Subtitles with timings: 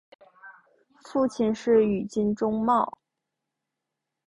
[1.05, 2.97] 父亲是宇津忠茂。